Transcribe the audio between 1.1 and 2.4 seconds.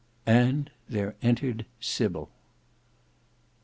entered SYBIL.